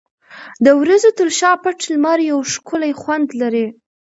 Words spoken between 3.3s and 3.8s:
لري.